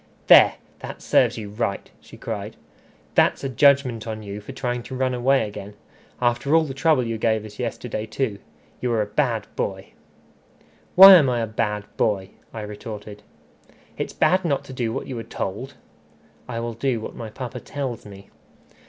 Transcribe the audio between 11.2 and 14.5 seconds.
I a bad boy?" I retorted. "It's bad